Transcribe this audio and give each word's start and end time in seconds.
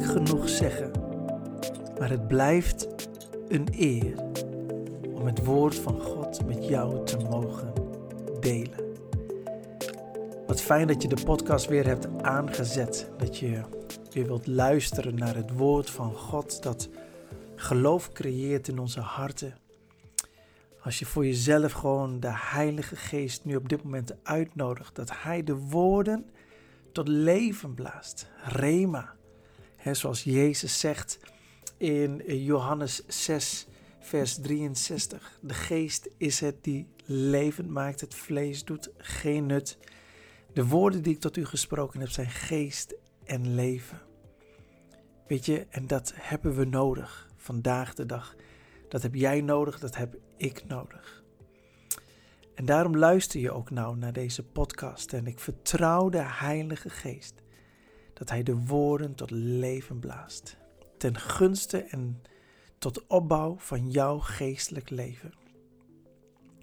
genoeg 0.00 0.48
zeggen, 0.48 0.90
maar 1.98 2.10
het 2.10 2.28
blijft 2.28 2.88
een 3.48 3.66
eer 3.70 4.14
om 5.14 5.26
het 5.26 5.44
woord 5.44 5.74
van 5.74 6.00
God 6.00 6.46
met 6.46 6.68
jou 6.68 7.04
te 7.04 7.16
mogen 7.16 7.72
delen. 8.40 8.80
Wat 10.46 10.60
fijn 10.60 10.86
dat 10.86 11.02
je 11.02 11.08
de 11.08 11.22
podcast 11.24 11.66
weer 11.66 11.86
hebt 11.86 12.22
aangezet, 12.22 13.10
dat 13.18 13.38
je 13.38 13.60
weer 14.10 14.26
wilt 14.26 14.46
luisteren 14.46 15.14
naar 15.14 15.34
het 15.34 15.56
woord 15.56 15.90
van 15.90 16.14
God 16.14 16.62
dat 16.62 16.88
geloof 17.54 18.12
creëert 18.12 18.68
in 18.68 18.78
onze 18.78 19.00
harten. 19.00 19.54
Als 20.80 20.98
je 20.98 21.06
voor 21.06 21.26
jezelf 21.26 21.72
gewoon 21.72 22.20
de 22.20 22.32
Heilige 22.32 22.96
Geest 22.96 23.44
nu 23.44 23.56
op 23.56 23.68
dit 23.68 23.82
moment 23.82 24.14
uitnodigt, 24.22 24.94
dat 24.94 25.10
Hij 25.22 25.42
de 25.42 25.54
woorden 25.54 26.26
tot 26.92 27.08
leven 27.08 27.74
blaast. 27.74 28.30
Rema. 28.44 29.14
He, 29.82 29.94
zoals 29.94 30.22
Jezus 30.22 30.80
zegt 30.80 31.18
in 31.76 32.22
Johannes 32.26 33.06
6, 33.06 33.66
vers 34.00 34.40
63. 34.40 35.38
De 35.40 35.54
geest 35.54 36.08
is 36.16 36.40
het 36.40 36.64
die 36.64 36.88
levend 37.04 37.68
maakt, 37.68 38.00
het 38.00 38.14
vlees 38.14 38.64
doet 38.64 38.90
geen 38.96 39.46
nut. 39.46 39.78
De 40.52 40.66
woorden 40.66 41.02
die 41.02 41.14
ik 41.14 41.20
tot 41.20 41.36
u 41.36 41.44
gesproken 41.44 42.00
heb 42.00 42.08
zijn 42.08 42.30
geest 42.30 42.94
en 43.24 43.54
leven. 43.54 44.00
Weet 45.26 45.46
je, 45.46 45.66
en 45.70 45.86
dat 45.86 46.12
hebben 46.16 46.54
we 46.54 46.64
nodig 46.64 47.30
vandaag 47.36 47.94
de 47.94 48.06
dag. 48.06 48.34
Dat 48.88 49.02
heb 49.02 49.14
jij 49.14 49.40
nodig, 49.40 49.78
dat 49.78 49.96
heb 49.96 50.16
ik 50.36 50.64
nodig. 50.66 51.22
En 52.54 52.64
daarom 52.64 52.96
luister 52.96 53.40
je 53.40 53.52
ook 53.52 53.70
nou 53.70 53.96
naar 53.96 54.12
deze 54.12 54.42
podcast 54.42 55.12
en 55.12 55.26
ik 55.26 55.38
vertrouw 55.38 56.08
de 56.08 56.22
Heilige 56.22 56.90
Geest 56.90 57.41
dat 58.22 58.30
Hij 58.30 58.42
de 58.42 58.56
woorden 58.56 59.14
tot 59.14 59.30
leven 59.30 59.98
blaast, 59.98 60.56
ten 60.96 61.18
gunste 61.18 61.78
en 61.82 62.22
tot 62.78 63.06
opbouw 63.06 63.56
van 63.58 63.90
jouw 63.90 64.18
geestelijk 64.18 64.90
leven. 64.90 65.32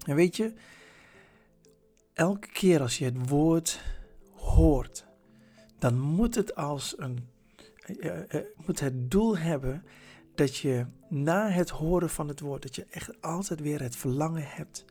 En 0.06 0.14
weet 0.14 0.36
je, 0.36 0.52
elke 2.12 2.48
keer 2.48 2.80
als 2.80 2.98
je 2.98 3.04
het 3.04 3.28
woord 3.28 3.80
hoort, 4.32 5.06
dan 5.78 5.98
moet 5.98 6.34
het 6.34 6.54
als 6.54 6.98
een, 6.98 7.28
uh, 7.86 8.16
uh, 8.28 8.40
moet 8.66 8.80
het 8.80 9.10
doel 9.10 9.38
hebben 9.38 9.84
dat 10.34 10.56
je 10.56 10.86
na 11.08 11.48
het 11.48 11.70
horen 11.70 12.10
van 12.10 12.28
het 12.28 12.40
woord, 12.40 12.62
dat 12.62 12.74
je 12.74 12.86
echt 12.90 13.22
altijd 13.22 13.60
weer 13.60 13.82
het 13.82 13.96
verlangen 13.96 14.46
hebt 14.46 14.84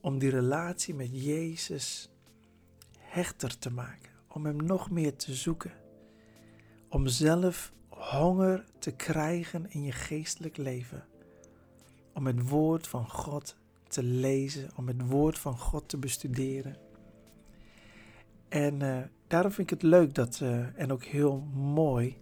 om 0.00 0.18
die 0.18 0.30
relatie 0.30 0.94
met 0.94 1.24
Jezus 1.24 2.10
hechter 2.98 3.58
te 3.58 3.70
maken, 3.70 4.07
om 4.28 4.44
Hem 4.44 4.56
nog 4.56 4.90
meer 4.90 5.16
te 5.16 5.34
zoeken, 5.34 5.72
om 6.88 7.06
zelf 7.06 7.72
honger 7.88 8.64
te 8.78 8.90
krijgen 8.90 9.70
in 9.70 9.82
je 9.82 9.92
geestelijk 9.92 10.56
leven, 10.56 11.04
om 12.14 12.26
het 12.26 12.48
woord 12.48 12.86
van 12.86 13.10
God 13.10 13.56
te 13.88 14.02
lezen, 14.02 14.70
om 14.76 14.86
het 14.86 15.06
woord 15.06 15.38
van 15.38 15.58
God 15.58 15.88
te 15.88 15.96
bestuderen. 15.96 16.76
En 18.48 18.82
uh, 18.82 18.98
daarom 19.26 19.52
vind 19.52 19.70
ik 19.70 19.80
het 19.80 19.90
leuk 19.90 20.14
dat, 20.14 20.40
uh, 20.42 20.80
en 20.80 20.92
ook 20.92 21.04
heel 21.04 21.38
mooi 21.54 22.18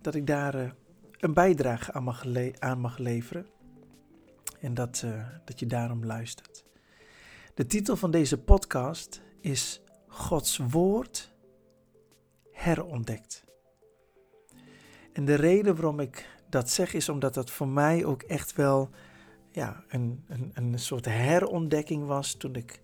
dat 0.00 0.14
ik 0.14 0.26
daar 0.26 0.54
uh, 0.54 0.70
een 1.18 1.34
bijdrage 1.34 1.92
aan 1.92 2.04
mag, 2.04 2.24
aan 2.58 2.80
mag 2.80 2.98
leveren. 2.98 3.46
En 4.60 4.74
dat, 4.74 5.04
dat 5.44 5.60
je 5.60 5.66
daarom 5.66 6.04
luistert. 6.04 6.64
De 7.54 7.66
titel 7.66 7.96
van 7.96 8.10
deze 8.10 8.38
podcast 8.38 9.22
is 9.40 9.82
Gods 10.10 10.56
Woord 10.56 11.32
herontdekt. 12.52 13.44
En 15.12 15.24
de 15.24 15.34
reden 15.34 15.74
waarom 15.74 16.00
ik 16.00 16.38
dat 16.48 16.70
zeg 16.70 16.94
is 16.94 17.08
omdat 17.08 17.34
dat 17.34 17.50
voor 17.50 17.68
mij 17.68 18.04
ook 18.04 18.22
echt 18.22 18.52
wel 18.52 18.90
ja, 19.50 19.84
een, 19.88 20.24
een, 20.28 20.50
een 20.54 20.78
soort 20.78 21.04
herontdekking 21.04 22.06
was 22.06 22.34
toen 22.34 22.54
ik 22.54 22.80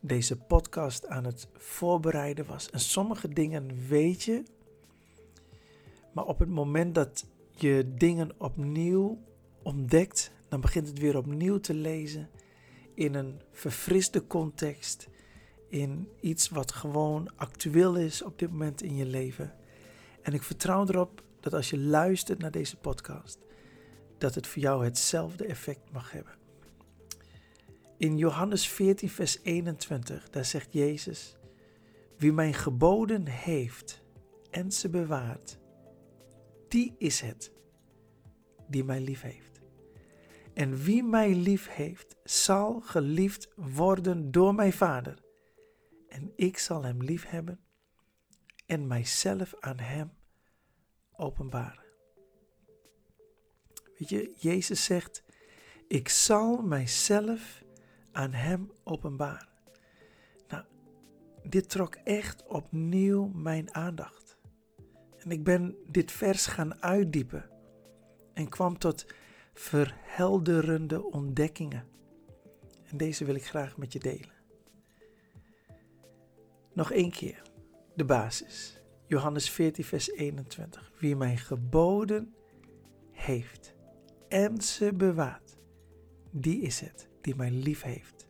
deze 0.00 0.36
podcast 0.36 1.06
aan 1.06 1.24
het 1.24 1.48
voorbereiden 1.54 2.46
was. 2.46 2.70
En 2.70 2.80
sommige 2.80 3.28
dingen 3.28 3.86
weet 3.88 4.22
je, 4.22 4.42
maar 6.12 6.24
op 6.24 6.38
het 6.38 6.48
moment 6.48 6.94
dat 6.94 7.26
je 7.50 7.94
dingen 7.94 8.30
opnieuw 8.38 9.18
ontdekt, 9.62 10.32
dan 10.48 10.60
begint 10.60 10.88
het 10.88 10.98
weer 10.98 11.16
opnieuw 11.16 11.58
te 11.58 11.74
lezen 11.74 12.28
in 12.94 13.14
een 13.14 13.40
verfriste 13.52 14.26
context, 14.26 15.08
in 15.76 16.08
iets 16.20 16.48
wat 16.48 16.72
gewoon 16.72 17.30
actueel 17.36 17.96
is 17.96 18.22
op 18.22 18.38
dit 18.38 18.50
moment 18.50 18.82
in 18.82 18.96
je 18.96 19.06
leven. 19.06 19.54
En 20.22 20.32
ik 20.32 20.42
vertrouw 20.42 20.86
erop 20.86 21.22
dat 21.40 21.54
als 21.54 21.70
je 21.70 21.78
luistert 21.78 22.38
naar 22.38 22.50
deze 22.50 22.76
podcast, 22.76 23.38
dat 24.18 24.34
het 24.34 24.46
voor 24.46 24.62
jou 24.62 24.84
hetzelfde 24.84 25.46
effect 25.46 25.92
mag 25.92 26.12
hebben. 26.12 26.32
In 27.96 28.16
Johannes 28.16 28.68
14, 28.68 29.10
vers 29.10 29.38
21, 29.42 30.30
daar 30.30 30.44
zegt 30.44 30.72
Jezus: 30.72 31.36
Wie 32.16 32.32
mijn 32.32 32.54
geboden 32.54 33.26
heeft 33.26 34.02
en 34.50 34.72
ze 34.72 34.88
bewaart, 34.88 35.58
die 36.68 36.94
is 36.98 37.20
het 37.20 37.52
die 38.68 38.84
mij 38.84 39.00
lief 39.00 39.20
heeft. 39.20 39.60
En 40.54 40.76
wie 40.76 41.02
mij 41.02 41.34
lief 41.34 41.68
heeft, 41.68 42.16
zal 42.24 42.80
geliefd 42.80 43.48
worden 43.54 44.30
door 44.30 44.54
mijn 44.54 44.72
Vader. 44.72 45.24
En 46.16 46.32
ik 46.36 46.58
zal 46.58 46.84
hem 46.84 47.02
lief 47.02 47.26
hebben 47.26 47.60
en 48.66 48.86
mijzelf 48.86 49.54
aan 49.60 49.78
hem 49.78 50.12
openbaren. 51.12 51.84
Weet 53.98 54.08
je, 54.08 54.34
Jezus 54.36 54.84
zegt: 54.84 55.22
Ik 55.88 56.08
zal 56.08 56.62
mijzelf 56.62 57.62
aan 58.12 58.32
hem 58.32 58.72
openbaren. 58.84 59.48
Nou, 60.48 60.64
dit 61.42 61.68
trok 61.68 61.94
echt 61.94 62.46
opnieuw 62.46 63.26
mijn 63.26 63.74
aandacht. 63.74 64.38
En 65.18 65.30
ik 65.30 65.44
ben 65.44 65.76
dit 65.90 66.12
vers 66.12 66.46
gaan 66.46 66.82
uitdiepen 66.82 67.50
en 68.32 68.48
kwam 68.48 68.78
tot 68.78 69.06
verhelderende 69.54 71.02
ontdekkingen. 71.04 71.88
En 72.84 72.96
deze 72.96 73.24
wil 73.24 73.34
ik 73.34 73.46
graag 73.46 73.76
met 73.76 73.92
je 73.92 73.98
delen. 73.98 74.35
Nog 76.76 76.92
één 76.92 77.10
keer, 77.10 77.42
de 77.94 78.04
basis. 78.04 78.80
Johannes 79.06 79.50
14, 79.50 79.84
vers 79.84 80.10
21. 80.10 80.92
Wie 80.98 81.16
mijn 81.16 81.38
geboden 81.38 82.34
heeft 83.10 83.74
en 84.28 84.60
ze 84.60 84.92
bewaart, 84.92 85.56
die 86.30 86.60
is 86.60 86.80
het 86.80 87.08
die 87.20 87.36
mij 87.36 87.50
lief 87.50 87.82
heeft. 87.82 88.26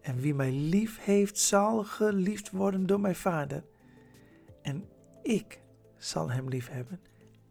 En 0.00 0.16
wie 0.16 0.34
mij 0.34 0.52
lief 0.52 1.04
heeft, 1.04 1.38
zal 1.38 1.84
geliefd 1.84 2.50
worden 2.50 2.86
door 2.86 3.00
mijn 3.00 3.14
Vader. 3.14 3.64
En 4.62 4.88
ik 5.22 5.60
zal 5.96 6.30
hem 6.30 6.48
lief 6.48 6.68
hebben 6.68 7.00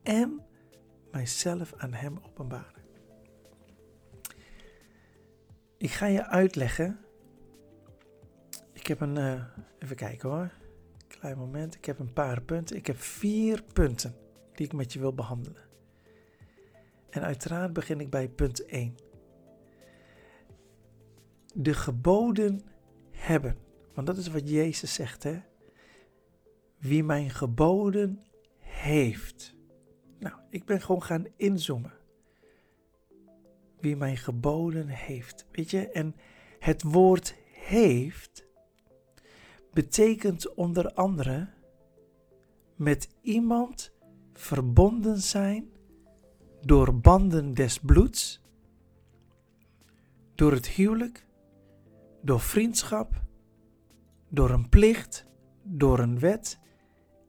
en 0.02 0.42
mijzelf 1.12 1.74
aan 1.78 1.94
hem 1.94 2.20
openbaren. 2.26 2.84
Ik 5.78 5.92
ga 5.92 6.06
je 6.06 6.26
uitleggen. 6.26 7.03
Ik 8.84 8.90
heb 8.90 9.02
een. 9.02 9.16
Uh, 9.16 9.44
even 9.80 9.96
kijken 9.96 10.30
hoor. 10.30 10.52
Klein 11.08 11.38
moment. 11.38 11.76
Ik 11.76 11.86
heb 11.86 12.00
een 12.00 12.14
paar 12.14 12.42
punten. 12.42 12.76
Ik 12.76 12.88
heb 12.88 12.98
vier 12.98 13.64
punten 13.74 14.16
die 14.54 14.66
ik 14.66 14.74
met 14.74 14.94
je 14.94 15.00
wil 15.00 15.14
behandelen. 15.14 15.62
En 17.10 17.22
uiteraard 17.22 17.74
begin 17.74 18.00
ik 18.00 18.10
bij 18.10 18.30
punt 18.30 18.66
1. 18.66 18.96
De 21.54 21.74
geboden 21.74 22.62
hebben. 23.12 23.58
Want 23.94 24.08
dat 24.08 24.18
is 24.18 24.28
wat 24.28 24.50
Jezus 24.50 24.94
zegt, 24.94 25.24
hè? 25.24 25.42
Wie 26.78 27.04
mijn 27.04 27.30
geboden 27.30 28.24
heeft. 28.60 29.56
Nou, 30.20 30.36
ik 30.50 30.66
ben 30.66 30.82
gewoon 30.82 31.04
gaan 31.04 31.28
inzoomen. 31.36 31.94
Wie 33.80 33.96
mijn 33.96 34.18
geboden 34.18 34.88
heeft. 34.88 35.48
Weet 35.52 35.72
je, 35.72 35.90
en 35.90 36.16
het 36.60 36.82
woord 36.84 37.36
heeft 37.52 38.52
betekent 39.74 40.54
onder 40.54 40.94
andere 40.94 41.48
met 42.76 43.10
iemand 43.22 43.92
verbonden 44.34 45.18
zijn 45.18 45.72
door 46.62 47.00
banden 47.00 47.54
des 47.54 47.80
bloeds, 47.80 48.42
door 50.36 50.52
het 50.52 50.68
huwelijk, 50.68 51.26
door 52.22 52.40
vriendschap, 52.40 53.22
door 54.30 54.50
een 54.50 54.70
plicht, 54.70 55.26
door 55.64 56.00
een 56.00 56.20
wet 56.20 56.60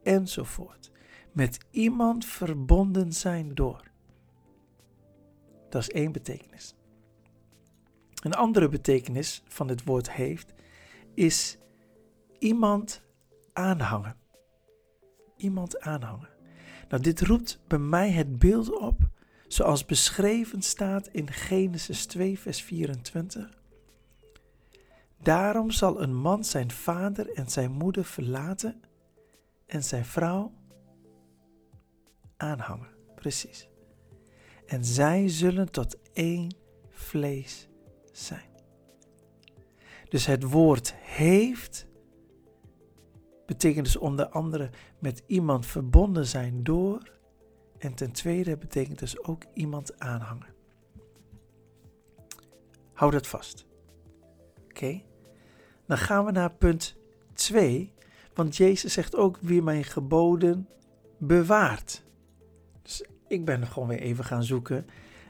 enzovoort. 0.03 0.91
Met 1.33 1.59
iemand 1.71 2.25
verbonden 2.25 3.13
zijn 3.13 3.55
door. 3.55 3.91
Dat 5.69 5.83
is 5.83 5.91
één 5.91 6.13
betekenis. 6.13 6.75
Een 8.23 8.35
andere 8.35 8.69
betekenis 8.69 9.43
van 9.47 9.69
het 9.69 9.85
woord 9.85 10.11
heeft 10.13 10.55
is 11.15 11.59
iemand 12.45 13.03
aanhangen. 13.53 14.17
Iemand 15.37 15.81
aanhangen. 15.81 16.29
Nou, 16.89 17.03
dit 17.03 17.21
roept 17.21 17.59
bij 17.67 17.79
mij 17.79 18.11
het 18.11 18.39
beeld 18.39 18.79
op, 18.79 18.99
zoals 19.49 19.85
beschreven 19.85 20.63
staat 20.63 21.07
in 21.07 21.33
Genesis 21.33 22.07
2, 22.07 22.39
vers 22.39 22.63
24. 22.63 23.63
Daarom 25.23 25.71
zal 25.71 26.03
een 26.03 26.15
man 26.15 26.45
zijn 26.45 26.71
vader 26.71 27.33
en 27.33 27.51
zijn 27.51 27.73
moeder 27.73 28.05
verlaten 28.05 28.81
en 29.67 29.85
zijn 29.85 30.05
vrouw 30.05 30.53
aanhangen. 32.37 32.89
Precies. 33.15 33.69
En 34.67 34.85
zij 34.85 35.29
zullen 35.29 35.71
tot 35.71 35.97
één 36.13 36.57
vlees 36.91 37.69
zijn. 38.13 38.53
Dus 40.09 40.27
het 40.27 40.43
woord 40.43 40.95
heeft 40.95 41.87
betekent 43.47 43.85
dus 43.85 43.97
onder 43.97 44.29
andere 44.29 44.71
met 44.99 45.23
iemand 45.27 45.67
verbonden 45.67 46.27
zijn 46.27 46.63
door. 46.63 47.13
En 47.79 47.95
ten 47.95 48.13
tweede 48.13 48.57
betekent 48.57 48.99
dus 48.99 49.25
ook 49.25 49.45
iemand 49.55 49.99
aanhangen. 49.99 50.55
Hou 52.93 53.11
dat 53.11 53.27
vast. 53.27 53.67
Oké? 54.65 55.03
Dan 55.87 55.99
gaan 55.99 56.25
we 56.25 56.31
naar 56.31 56.53
punt 56.53 56.97
2. 57.33 57.93
Want 58.35 58.57
Jezus 58.57 58.93
zegt 58.93 59.17
ook 59.17 59.39
wie 59.41 59.63
mijn 59.63 59.85
geboden 59.85 60.69
bewaart. 61.19 62.05
Dus 62.83 63.05
ik 63.29 63.45
ben 63.45 63.67
gewoon 63.67 63.89
weer 63.89 64.01
even 64.01 64.25
gaan 64.25 64.45
zoeken 64.45 64.87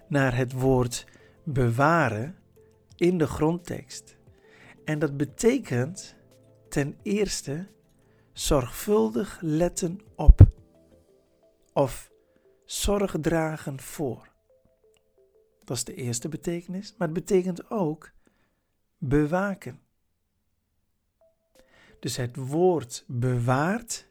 naar 0.09 0.37
het 0.37 0.53
woord 0.53 1.07
bewaren 1.43 2.37
in 2.97 3.19
de 3.19 3.27
grondtekst. 3.27 4.17
En 4.85 4.99
dat 4.99 5.17
betekent 5.17 6.17
ten 6.69 6.97
eerste 7.03 7.67
zorgvuldig 8.35 9.39
letten 9.41 10.01
op 10.17 10.47
of 11.73 12.11
zorg 12.65 13.17
dragen 13.21 13.81
voor. 13.81 14.33
Dat 15.65 15.77
is 15.77 15.85
de 15.85 15.95
eerste 15.95 16.29
betekenis, 16.29 16.95
maar 16.99 17.09
het 17.09 17.17
betekent 17.17 17.71
ook 17.71 18.11
bewaken. 18.99 19.81
Dus 22.01 22.17
het 22.17 22.37
woord 22.37 23.05
bewaart 23.07 24.07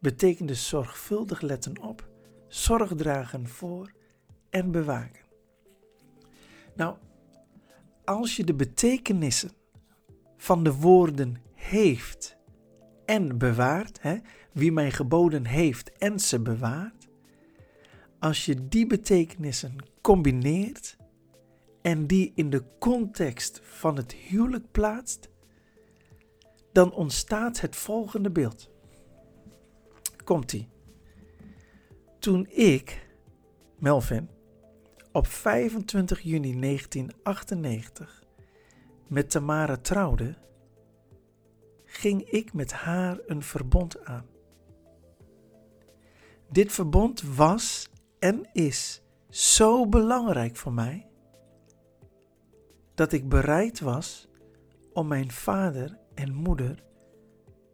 betekent 0.00 0.48
dus 0.48 0.68
zorgvuldig 0.68 1.40
letten 1.40 1.80
op, 1.80 2.08
zorg 2.48 2.94
dragen 2.94 3.48
voor 3.48 3.92
en 4.50 4.70
bewaken. 4.70 5.24
Nou, 6.74 6.96
als 8.04 8.36
je 8.36 8.44
de 8.44 8.54
betekenissen 8.54 9.50
van 10.36 10.64
de 10.64 10.74
woorden 10.74 11.42
heeft 11.54 12.37
en 13.08 13.38
bewaart, 13.38 14.02
hè, 14.02 14.16
wie 14.52 14.72
mijn 14.72 14.92
geboden 14.92 15.46
heeft 15.46 15.92
en 15.92 16.20
ze 16.20 16.40
bewaart, 16.40 17.08
als 18.18 18.44
je 18.44 18.68
die 18.68 18.86
betekenissen 18.86 19.76
combineert 20.00 20.96
en 21.82 22.06
die 22.06 22.32
in 22.34 22.50
de 22.50 22.64
context 22.78 23.60
van 23.62 23.96
het 23.96 24.12
huwelijk 24.12 24.70
plaatst, 24.70 25.30
dan 26.72 26.92
ontstaat 26.92 27.60
het 27.60 27.76
volgende 27.76 28.30
beeld. 28.30 28.70
Komt-ie. 30.24 30.68
Toen 32.18 32.46
ik, 32.50 33.06
Melvin, 33.78 34.28
op 35.12 35.26
25 35.26 36.20
juni 36.20 36.60
1998 36.60 38.22
met 39.06 39.30
Tamara 39.30 39.76
trouwde, 39.76 40.36
ging 41.90 42.30
ik 42.30 42.52
met 42.52 42.72
haar 42.72 43.18
een 43.26 43.42
verbond 43.42 44.04
aan. 44.04 44.26
Dit 46.50 46.72
verbond 46.72 47.22
was 47.22 47.90
en 48.18 48.48
is 48.52 49.02
zo 49.28 49.86
belangrijk 49.86 50.56
voor 50.56 50.72
mij 50.72 51.10
dat 52.94 53.12
ik 53.12 53.28
bereid 53.28 53.80
was 53.80 54.28
om 54.92 55.06
mijn 55.06 55.30
vader 55.30 55.98
en 56.14 56.34
moeder 56.34 56.84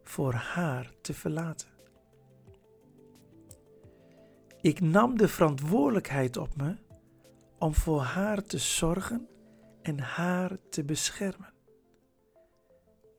voor 0.03 0.33
haar 0.33 0.91
te 1.01 1.13
verlaten. 1.13 1.69
Ik 4.61 4.79
nam 4.79 5.17
de 5.17 5.27
verantwoordelijkheid 5.27 6.37
op 6.37 6.55
me 6.55 6.75
om 7.59 7.73
voor 7.73 8.01
haar 8.01 8.43
te 8.43 8.57
zorgen 8.57 9.27
en 9.81 9.99
haar 9.99 10.57
te 10.69 10.83
beschermen. 10.83 11.54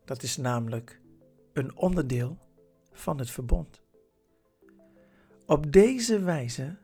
Dat 0.06 0.23
is 0.23 0.37
namelijk 0.37 1.00
een 1.53 1.76
onderdeel 1.76 2.38
van 2.93 3.19
het 3.19 3.31
verbond. 3.31 3.82
Op 5.47 5.73
deze 5.73 6.19
wijze 6.19 6.76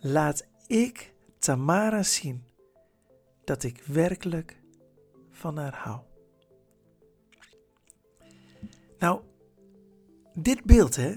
laat 0.00 0.46
ik 0.66 1.14
Tamara 1.38 2.02
zien 2.02 2.44
dat 3.44 3.62
ik 3.62 3.82
werkelijk 3.86 4.56
van 5.30 5.56
haar 5.56 5.74
hou. 5.74 6.00
Nou, 8.98 9.20
dit 10.34 10.64
beeld, 10.64 10.96
hè, 10.96 11.14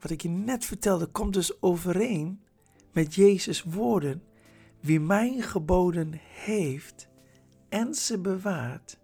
wat 0.00 0.10
ik 0.10 0.22
je 0.22 0.28
net 0.28 0.64
vertelde, 0.64 1.06
komt 1.06 1.34
dus 1.34 1.62
overeen 1.62 2.40
met 2.92 3.14
Jezus' 3.14 3.62
woorden. 3.62 4.22
Wie 4.80 5.00
mijn 5.00 5.42
geboden 5.42 6.12
heeft 6.20 7.08
en 7.68 7.94
ze 7.94 8.18
bewaart, 8.18 8.98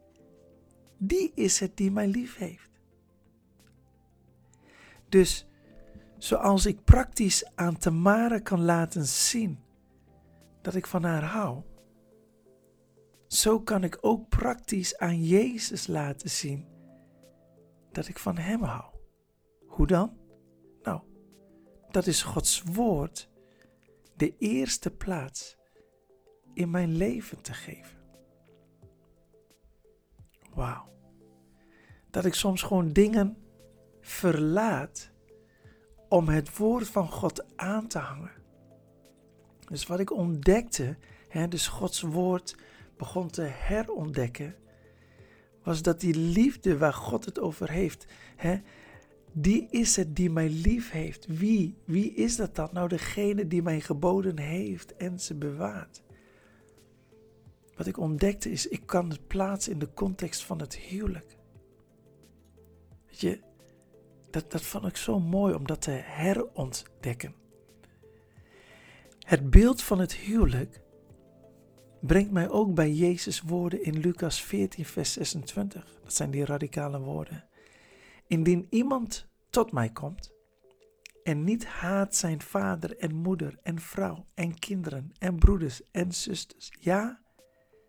die 1.05 1.33
is 1.35 1.61
het 1.61 1.77
die 1.77 1.91
mij 1.91 2.07
lief 2.07 2.37
heeft. 2.37 2.71
Dus 5.09 5.47
zoals 6.19 6.67
ik 6.67 6.85
praktisch 6.85 7.51
aan 7.55 7.79
Tamara 7.79 8.39
kan 8.39 8.65
laten 8.65 9.07
zien 9.07 9.59
dat 10.61 10.75
ik 10.75 10.87
van 10.87 11.05
haar 11.05 11.25
hou, 11.25 11.63
zo 13.27 13.61
kan 13.61 13.85
ik 13.85 13.99
ook 14.01 14.29
praktisch 14.29 14.99
aan 14.99 15.23
Jezus 15.23 15.87
laten 15.87 16.31
zien 16.31 16.67
dat 17.93 18.09
ik 18.09 18.19
van 18.19 18.37
Hem 18.37 18.63
hou. 18.63 18.95
Hoe 19.67 19.87
dan? 19.87 20.17
Nou, 20.83 21.01
dat 21.91 22.07
is 22.07 22.23
Gods 22.23 22.63
woord 22.63 23.31
de 24.17 24.37
eerste 24.39 24.91
plaats 24.91 25.57
in 26.55 26.71
mijn 26.71 26.97
leven 26.97 27.43
te 27.43 27.53
geven. 27.53 27.99
Wauw. 30.55 30.92
Dat 32.13 32.25
ik 32.25 32.35
soms 32.35 32.63
gewoon 32.63 32.93
dingen 32.93 33.37
verlaat 34.01 35.11
om 36.09 36.29
het 36.29 36.57
woord 36.57 36.89
van 36.89 37.09
God 37.09 37.57
aan 37.57 37.87
te 37.87 37.99
hangen. 37.99 38.31
Dus 39.69 39.87
wat 39.87 40.01
ik 40.01 40.13
ontdekte, 40.13 40.97
hè, 41.29 41.49
dus 41.49 41.69
Gods 41.69 42.01
woord 42.01 42.57
begon 42.97 43.31
te 43.31 43.43
herontdekken, 43.43 44.55
was 45.63 45.83
dat 45.83 46.01
die 46.01 46.15
liefde 46.15 46.79
waar 46.79 46.95
God 46.95 47.25
het 47.25 47.41
over 47.41 47.71
heeft, 47.71 48.07
hè, 48.37 48.61
die 49.33 49.69
is 49.71 49.97
het 49.97 50.17
die 50.17 50.31
mij 50.31 50.49
lief 50.49 50.91
heeft. 50.91 51.27
Wie? 51.27 51.77
Wie 51.85 52.15
is 52.15 52.37
dat 52.37 52.55
dan? 52.55 52.69
Nou, 52.73 52.89
degene 52.89 53.47
die 53.47 53.63
mij 53.63 53.81
geboden 53.81 54.39
heeft 54.39 54.97
en 54.97 55.21
ze 55.21 55.35
bewaart. 55.35 56.03
Wat 57.77 57.87
ik 57.87 57.99
ontdekte 57.99 58.51
is, 58.51 58.69
ik 58.69 58.87
kan 58.87 59.11
het 59.11 59.27
plaatsen 59.27 59.73
in 59.73 59.79
de 59.79 59.95
context 59.95 60.45
van 60.45 60.61
het 60.61 60.77
huwelijk. 60.77 61.37
Je, 63.21 63.41
dat, 64.31 64.51
dat 64.51 64.63
vond 64.63 64.87
ik 64.87 64.97
zo 64.97 65.21
mooi 65.21 65.55
om 65.55 65.67
dat 65.67 65.83
te 65.83 65.91
herontdekken. 65.91 67.35
Het 69.19 69.51
beeld 69.51 69.83
van 69.83 69.99
het 69.99 70.15
huwelijk 70.15 70.81
brengt 72.01 72.31
mij 72.31 72.49
ook 72.49 72.75
bij 72.75 72.93
Jezus' 72.93 73.41
woorden 73.41 73.83
in 73.85 73.99
Lucas 73.99 74.43
14, 74.43 74.85
vers 74.85 75.13
26. 75.13 76.01
Dat 76.03 76.15
zijn 76.15 76.31
die 76.31 76.45
radicale 76.45 77.01
woorden. 77.01 77.45
Indien 78.27 78.67
iemand 78.71 79.27
tot 79.51 79.73
mij 79.73 79.91
komt 79.91 80.33
en 81.23 81.45
niet 81.45 81.67
haat 81.67 82.17
zijn 82.17 82.41
vader 82.41 82.97
en 82.99 83.15
moeder 83.15 83.59
en 83.63 83.81
vrouw 83.81 84.27
en 84.35 84.59
kinderen 84.59 85.13
en 85.19 85.39
broeders 85.39 85.83
en 85.91 86.13
zusters, 86.13 86.73
ja, 86.81 87.21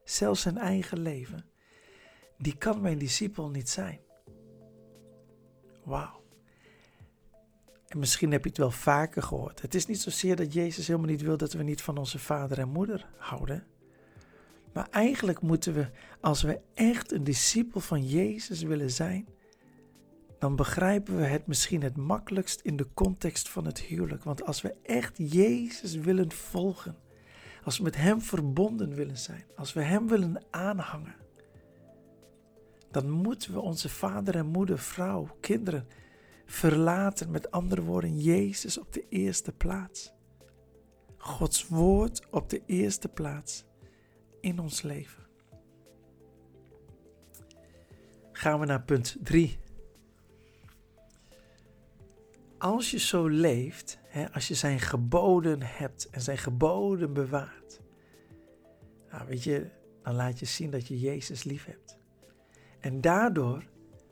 zelfs 0.04 0.42
zijn 0.42 0.58
eigen 0.58 1.00
leven, 1.00 1.46
die 2.38 2.58
kan 2.58 2.82
mijn 2.82 2.98
discipel 2.98 3.50
niet 3.50 3.70
zijn. 3.70 4.00
Wauw. 5.84 6.22
En 7.88 8.00
misschien 8.00 8.32
heb 8.32 8.44
je 8.44 8.50
het 8.50 8.58
wel 8.58 8.72
vaker 8.72 9.24
gehoord. 9.24 9.62
Het 9.62 9.76
is 9.76 9.86
niet 9.86 10.02
zozeer 10.02 10.36
dat 10.36 10.54
Jezus 10.54 10.88
helemaal 10.88 11.10
niet 11.10 11.22
wil 11.22 11.38
dat 11.38 11.54
we 11.54 11.64
niet 11.64 11.82
van 11.82 11.98
onze 11.98 12.20
vader 12.20 12.60
en 12.60 12.70
moeder 12.70 13.10
houden. 13.18 13.64
Maar 14.74 14.88
eigenlijk 14.90 15.42
moeten 15.42 15.74
we, 15.74 15.90
als 16.22 16.42
we 16.42 16.60
echt 16.74 17.12
een 17.12 17.24
discipel 17.24 17.80
van 17.80 18.06
Jezus 18.06 18.62
willen 18.62 18.92
zijn, 18.92 19.28
dan 20.40 20.56
begrijpen 20.56 21.18
we 21.18 21.24
het 21.24 21.48
misschien 21.48 21.82
het 21.82 21.98
makkelijkst 21.98 22.62
in 22.62 22.76
de 22.76 22.88
context 22.94 23.50
van 23.50 23.66
het 23.66 23.80
huwelijk. 23.80 24.24
Want 24.24 24.46
als 24.46 24.62
we 24.62 24.76
echt 24.84 25.18
Jezus 25.18 25.96
willen 25.96 26.32
volgen, 26.32 26.98
als 27.64 27.78
we 27.78 27.84
met 27.84 27.96
Hem 27.96 28.22
verbonden 28.22 28.96
willen 28.96 29.18
zijn, 29.18 29.44
als 29.56 29.74
we 29.74 29.82
Hem 29.82 30.08
willen 30.08 30.44
aanhangen, 30.50 31.16
dan 32.94 33.10
moeten 33.10 33.54
we 33.54 33.60
onze 33.60 33.90
vader 33.90 34.36
en 34.36 34.46
moeder, 34.46 34.80
vrouw, 34.80 35.38
kinderen 35.40 35.88
verlaten, 36.46 37.32
met 37.32 37.52
andere 37.52 37.82
woorden, 37.82 38.20
Jezus 38.20 38.78
op 38.78 38.94
de 38.94 39.06
eerste 39.10 39.52
plaats. 39.52 40.14
Gods 41.18 41.68
woord 41.68 42.28
op 42.30 42.50
de 42.50 42.62
eerste 42.66 43.08
plaats 43.08 43.66
in 44.42 44.60
ons 44.60 44.82
leven. 44.82 45.24
Gaan 48.32 48.60
we 48.60 48.66
naar 48.66 48.84
punt 48.84 49.18
3. 49.22 49.60
Als 52.58 52.92
je 52.92 53.00
zo 53.00 53.28
leeft, 53.28 54.00
hè, 54.08 54.32
als 54.32 54.48
je 54.48 54.54
zijn 54.54 54.80
geboden 54.80 55.62
hebt 55.62 56.10
en 56.10 56.22
zijn 56.22 56.38
geboden 56.38 57.14
bewaart, 57.14 57.82
nou 59.10 59.28
weet 59.28 59.44
je, 59.44 59.70
dan 60.02 60.16
laat 60.16 60.40
je 60.40 60.46
zien 60.46 60.72
dat 60.72 60.88
je 60.88 61.00
Jezus 61.00 61.44
lief 61.44 61.66
hebt. 61.66 62.02
En 62.84 63.02
daardoor 63.02 63.64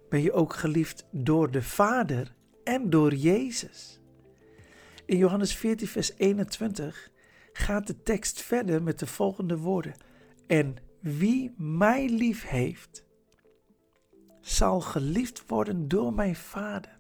ben 0.10 0.22
je 0.22 0.32
ook 0.32 0.54
geliefd 0.54 1.06
door 1.12 1.52
de 1.52 1.62
Vader 1.62 2.36
en 2.64 2.90
door 2.90 3.14
Jezus. 3.14 4.02
In 5.06 5.18
Johannes 5.18 5.56
14, 5.56 5.88
vers 5.88 6.12
21 6.18 7.12
gaat 7.54 7.88
de 7.88 8.04
tekst 8.04 8.42
verder 8.42 8.84
met 8.84 9.00
de 9.00 9.08
volgende 9.08 9.58
woorden. 9.58 9.94
En 10.48 10.76
wie 11.00 11.54
mij 11.58 12.10
lief 12.10 12.48
heeft, 12.48 13.06
zal 14.42 14.82
geliefd 14.82 15.44
worden 15.48 15.88
door 15.88 16.14
mijn 16.14 16.36
Vader. 16.36 17.00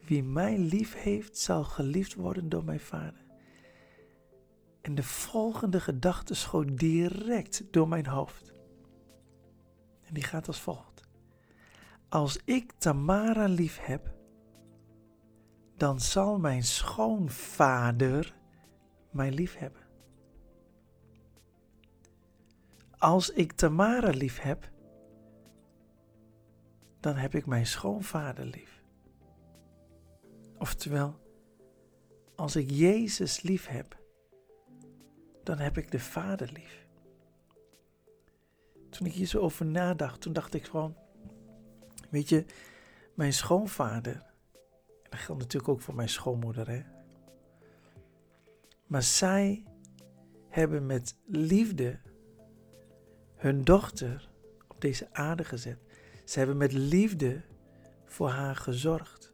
Wie 0.00 0.22
mij 0.22 0.58
lief 0.58 0.94
heeft, 0.94 1.38
zal 1.38 1.64
geliefd 1.64 2.14
worden 2.14 2.48
door 2.48 2.64
mijn 2.64 2.80
Vader. 2.80 3.24
En 4.80 4.94
de 4.94 5.02
volgende 5.02 5.80
gedachte 5.80 6.34
schoot 6.34 6.78
direct 6.78 7.64
door 7.70 7.88
mijn 7.88 8.06
hoofd. 8.06 8.58
En 10.10 10.16
die 10.16 10.24
gaat 10.24 10.46
als 10.46 10.60
volgt. 10.60 11.02
Als 12.08 12.40
ik 12.44 12.72
Tamara 12.72 13.46
lief 13.46 13.78
heb, 13.80 14.14
dan 15.76 16.00
zal 16.00 16.38
mijn 16.38 16.62
schoonvader 16.62 18.34
mij 19.10 19.30
lief 19.30 19.56
hebben. 19.56 19.82
Als 22.98 23.30
ik 23.30 23.52
Tamara 23.52 24.10
lief 24.10 24.40
heb, 24.40 24.70
dan 27.00 27.16
heb 27.16 27.34
ik 27.34 27.46
mijn 27.46 27.66
schoonvader 27.66 28.44
lief. 28.44 28.82
Oftewel, 30.58 31.18
als 32.34 32.56
ik 32.56 32.70
Jezus 32.70 33.42
lief 33.42 33.66
heb, 33.66 33.98
dan 35.42 35.58
heb 35.58 35.78
ik 35.78 35.90
de 35.90 36.00
Vader 36.00 36.52
lief. 36.52 36.79
Toen 39.00 39.08
ik 39.08 39.14
hier 39.14 39.26
zo 39.26 39.38
over 39.38 39.66
nadacht, 39.66 40.20
toen 40.20 40.32
dacht 40.32 40.54
ik 40.54 40.64
gewoon, 40.64 40.96
weet 42.10 42.28
je, 42.28 42.44
mijn 43.14 43.32
schoonvader, 43.32 44.12
en 44.12 45.10
dat 45.10 45.18
geldt 45.18 45.40
natuurlijk 45.40 45.72
ook 45.72 45.80
voor 45.80 45.94
mijn 45.94 46.08
schoonmoeder, 46.08 46.68
hè. 46.68 46.82
Maar 48.86 49.02
zij 49.02 49.64
hebben 50.48 50.86
met 50.86 51.16
liefde 51.26 51.98
hun 53.34 53.64
dochter 53.64 54.30
op 54.68 54.80
deze 54.80 55.08
aarde 55.12 55.44
gezet. 55.44 55.78
Ze 56.24 56.38
hebben 56.38 56.56
met 56.56 56.72
liefde 56.72 57.42
voor 58.04 58.28
haar 58.28 58.56
gezorgd. 58.56 59.32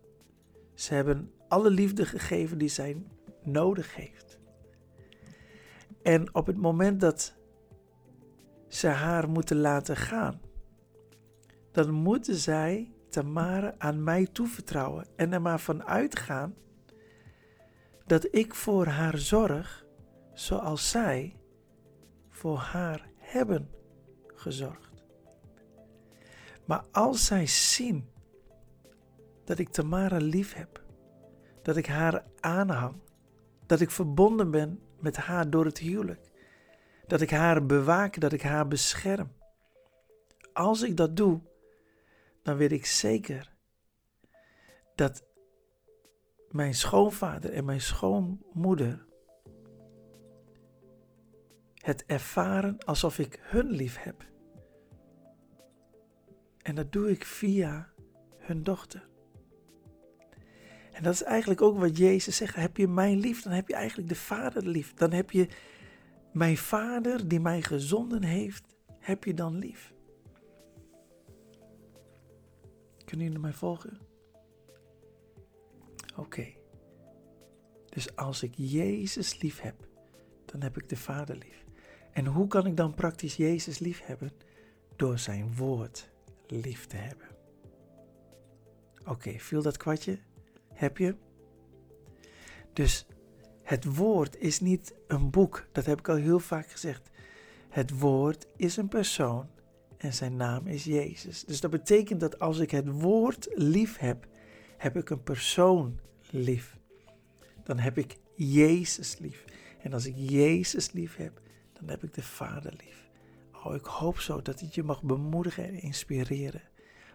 Ze 0.74 0.94
hebben 0.94 1.32
alle 1.48 1.70
liefde 1.70 2.04
gegeven 2.06 2.58
die 2.58 2.68
zij 2.68 3.02
nodig 3.42 3.94
heeft. 3.94 4.38
En 6.02 6.34
op 6.34 6.46
het 6.46 6.56
moment 6.56 7.00
dat 7.00 7.36
ze 8.68 8.86
haar 8.86 9.28
moeten 9.28 9.56
laten 9.56 9.96
gaan, 9.96 10.40
dan 11.72 11.90
moeten 11.90 12.34
zij 12.34 12.94
Tamara 13.08 13.74
aan 13.78 14.04
mij 14.04 14.26
toevertrouwen 14.26 15.06
en 15.16 15.32
er 15.32 15.42
maar 15.42 15.60
van 15.60 15.84
uitgaan 15.84 16.54
dat 18.06 18.34
ik 18.34 18.54
voor 18.54 18.86
haar 18.86 19.18
zorg 19.18 19.86
zoals 20.32 20.90
zij 20.90 21.36
voor 22.28 22.58
haar 22.58 23.08
hebben 23.16 23.70
gezorgd. 24.26 25.04
Maar 26.64 26.84
als 26.92 27.24
zij 27.24 27.46
zien 27.46 28.08
dat 29.44 29.58
ik 29.58 29.68
Tamara 29.68 30.16
lief 30.16 30.54
heb, 30.54 30.82
dat 31.62 31.76
ik 31.76 31.86
haar 31.86 32.24
aanhang, 32.40 32.94
dat 33.66 33.80
ik 33.80 33.90
verbonden 33.90 34.50
ben 34.50 34.80
met 35.00 35.16
haar 35.16 35.50
door 35.50 35.64
het 35.64 35.78
huwelijk, 35.78 36.25
dat 37.06 37.20
ik 37.20 37.30
haar 37.30 37.66
bewaak, 37.66 38.20
dat 38.20 38.32
ik 38.32 38.42
haar 38.42 38.68
bescherm. 38.68 39.32
Als 40.52 40.82
ik 40.82 40.96
dat 40.96 41.16
doe, 41.16 41.40
dan 42.42 42.56
weet 42.56 42.72
ik 42.72 42.86
zeker 42.86 43.52
dat 44.94 45.24
mijn 46.50 46.74
schoonvader 46.74 47.52
en 47.52 47.64
mijn 47.64 47.80
schoonmoeder 47.80 49.06
het 51.74 52.04
ervaren 52.06 52.78
alsof 52.84 53.18
ik 53.18 53.38
hun 53.42 53.70
lief 53.70 53.96
heb. 53.98 54.24
En 56.62 56.74
dat 56.74 56.92
doe 56.92 57.10
ik 57.10 57.24
via 57.24 57.88
hun 58.38 58.62
dochter. 58.62 59.08
En 60.92 61.02
dat 61.02 61.12
is 61.12 61.22
eigenlijk 61.22 61.62
ook 61.62 61.78
wat 61.78 61.96
Jezus 61.96 62.36
zegt. 62.36 62.54
Heb 62.54 62.76
je 62.76 62.88
mij 62.88 63.16
lief, 63.16 63.42
dan 63.42 63.52
heb 63.52 63.68
je 63.68 63.74
eigenlijk 63.74 64.08
de 64.08 64.14
Vader 64.14 64.66
lief. 64.66 64.94
Dan 64.94 65.12
heb 65.12 65.30
je 65.30 65.48
mijn 66.36 66.56
Vader 66.56 67.28
die 67.28 67.40
mij 67.40 67.62
gezonden 67.62 68.22
heeft, 68.22 68.76
heb 68.98 69.24
je 69.24 69.34
dan 69.34 69.58
lief. 69.58 69.94
Kunnen 73.04 73.26
jullie 73.26 73.40
mij 73.40 73.52
volgen? 73.52 73.98
Oké. 76.16 76.46
Dus 77.88 78.16
als 78.16 78.42
ik 78.42 78.54
Jezus 78.56 79.40
lief 79.40 79.60
heb, 79.60 79.88
dan 80.44 80.62
heb 80.62 80.76
ik 80.76 80.88
de 80.88 80.96
Vader 80.96 81.36
lief. 81.36 81.64
En 82.12 82.26
hoe 82.26 82.46
kan 82.46 82.66
ik 82.66 82.76
dan 82.76 82.94
praktisch 82.94 83.36
Jezus 83.36 83.78
lief 83.78 84.00
hebben? 84.04 84.32
Door 84.96 85.18
zijn 85.18 85.56
woord 85.56 86.10
lief 86.46 86.86
te 86.86 86.96
hebben. 86.96 87.28
Oké, 89.04 89.38
viel 89.38 89.62
dat 89.62 89.76
kwartje? 89.76 90.18
Heb 90.72 90.98
je? 90.98 91.16
Dus 92.72 93.06
het 93.66 93.96
woord 93.96 94.38
is 94.38 94.60
niet 94.60 94.94
een 95.06 95.30
boek, 95.30 95.66
dat 95.72 95.86
heb 95.86 95.98
ik 95.98 96.08
al 96.08 96.16
heel 96.16 96.38
vaak 96.38 96.70
gezegd. 96.70 97.10
Het 97.68 97.98
woord 97.98 98.46
is 98.56 98.76
een 98.76 98.88
persoon 98.88 99.48
en 99.96 100.12
zijn 100.12 100.36
naam 100.36 100.66
is 100.66 100.84
Jezus. 100.84 101.44
Dus 101.44 101.60
dat 101.60 101.70
betekent 101.70 102.20
dat 102.20 102.38
als 102.38 102.58
ik 102.58 102.70
het 102.70 103.00
woord 103.00 103.48
lief 103.54 103.98
heb, 103.98 104.26
heb 104.76 104.96
ik 104.96 105.10
een 105.10 105.22
persoon 105.22 105.98
lief. 106.30 106.76
Dan 107.64 107.78
heb 107.78 107.98
ik 107.98 108.16
Jezus 108.34 109.18
lief. 109.18 109.44
En 109.82 109.92
als 109.92 110.06
ik 110.06 110.14
Jezus 110.16 110.92
lief 110.92 111.16
heb, 111.16 111.40
dan 111.72 111.88
heb 111.88 112.02
ik 112.02 112.14
de 112.14 112.22
Vader 112.22 112.72
lief. 112.72 113.08
Oh, 113.64 113.74
ik 113.74 113.84
hoop 113.84 114.20
zo 114.20 114.42
dat 114.42 114.60
het 114.60 114.74
je 114.74 114.82
mag 114.82 115.02
bemoedigen 115.02 115.64
en 115.64 115.80
inspireren 115.80 116.62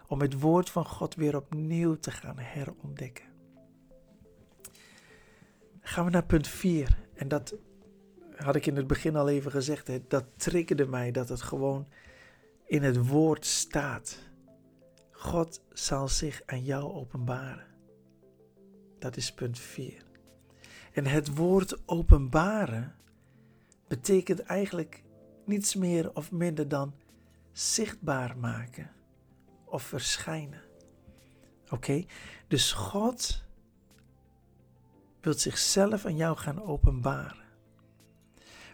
om 0.06 0.20
het 0.20 0.40
woord 0.40 0.70
van 0.70 0.84
God 0.84 1.14
weer 1.14 1.36
opnieuw 1.36 1.94
te 1.94 2.10
gaan 2.10 2.38
herontdekken. 2.38 3.24
Gaan 5.92 6.04
we 6.04 6.10
naar 6.10 6.24
punt 6.24 6.48
4. 6.48 6.98
En 7.14 7.28
dat 7.28 7.54
had 8.36 8.56
ik 8.56 8.66
in 8.66 8.76
het 8.76 8.86
begin 8.86 9.16
al 9.16 9.28
even 9.28 9.50
gezegd. 9.50 9.86
Hè, 9.86 10.06
dat 10.08 10.24
triggerde 10.36 10.86
mij 10.86 11.10
dat 11.10 11.28
het 11.28 11.42
gewoon 11.42 11.88
in 12.66 12.82
het 12.82 13.08
woord 13.08 13.46
staat. 13.46 14.18
God 15.10 15.62
zal 15.72 16.08
zich 16.08 16.42
aan 16.46 16.64
jou 16.64 16.92
openbaren. 16.92 17.66
Dat 18.98 19.16
is 19.16 19.32
punt 19.32 19.58
4. 19.58 20.04
En 20.92 21.06
het 21.06 21.34
woord 21.34 21.88
openbaren 21.88 22.94
betekent 23.88 24.40
eigenlijk 24.40 25.02
niets 25.44 25.74
meer 25.74 26.14
of 26.14 26.30
minder 26.30 26.68
dan 26.68 26.94
zichtbaar 27.52 28.38
maken 28.38 28.90
of 29.64 29.82
verschijnen. 29.82 30.62
Oké, 31.70 32.04
dus 32.48 32.72
God 32.72 33.44
wil 35.22 35.34
zichzelf 35.34 36.04
aan 36.04 36.16
jou 36.16 36.36
gaan 36.36 36.62
openbaren. 36.62 37.44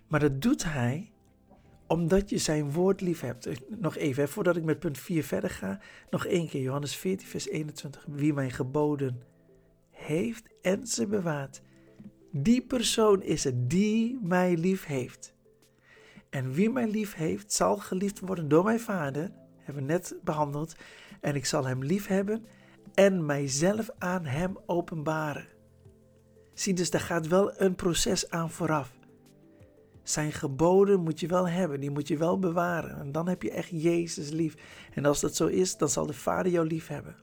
Maar 0.06 0.20
dat 0.20 0.42
doet 0.42 0.64
Hij 0.64 1.12
omdat 1.88 2.30
je 2.30 2.38
zijn 2.38 2.72
woord 2.72 3.00
lief 3.00 3.20
hebt. 3.20 3.46
Eh, 3.46 3.56
nog 3.68 3.96
even, 3.96 4.22
hè, 4.22 4.28
voordat 4.28 4.56
ik 4.56 4.64
met 4.64 4.78
punt 4.78 4.98
4 4.98 5.24
verder 5.24 5.50
ga. 5.50 5.80
Nog 6.10 6.26
één 6.26 6.48
keer, 6.48 6.60
Johannes 6.60 6.96
14, 6.96 7.28
vers 7.28 7.48
21. 7.48 8.04
Wie 8.08 8.32
mijn 8.32 8.50
geboden 8.50 9.22
heeft 9.90 10.48
en 10.62 10.86
ze 10.86 11.06
bewaart, 11.06 11.62
die 12.30 12.62
persoon 12.62 13.22
is 13.22 13.44
het 13.44 13.70
die 13.70 14.18
mij 14.22 14.56
lief 14.56 14.84
heeft. 14.84 15.34
En 16.30 16.52
wie 16.52 16.70
mij 16.70 16.88
lief 16.90 17.14
heeft, 17.14 17.52
zal 17.52 17.76
geliefd 17.76 18.20
worden 18.20 18.48
door 18.48 18.64
mijn 18.64 18.80
Vader. 18.80 19.32
Hebben 19.56 19.86
we 19.86 19.92
net 19.92 20.16
behandeld. 20.24 20.74
En 21.20 21.34
ik 21.34 21.44
zal 21.44 21.66
hem 21.66 21.84
lief 21.84 22.06
hebben 22.06 22.44
en 22.94 23.26
mijzelf 23.26 23.90
aan 23.98 24.24
hem 24.24 24.58
openbaren. 24.66 25.57
Zie, 26.58 26.74
dus 26.74 26.90
daar 26.90 27.00
gaat 27.00 27.26
wel 27.26 27.60
een 27.60 27.74
proces 27.74 28.30
aan 28.30 28.50
vooraf. 28.50 28.92
Zijn 30.02 30.32
geboden 30.32 31.00
moet 31.00 31.20
je 31.20 31.26
wel 31.26 31.48
hebben, 31.48 31.80
die 31.80 31.90
moet 31.90 32.08
je 32.08 32.16
wel 32.16 32.38
bewaren. 32.38 32.98
En 32.98 33.12
dan 33.12 33.28
heb 33.28 33.42
je 33.42 33.50
echt 33.50 33.68
Jezus 33.70 34.30
lief. 34.30 34.54
En 34.94 35.04
als 35.04 35.20
dat 35.20 35.36
zo 35.36 35.46
is, 35.46 35.76
dan 35.76 35.88
zal 35.88 36.06
de 36.06 36.12
Vader 36.12 36.52
jou 36.52 36.66
lief 36.66 36.86
hebben. 36.86 37.16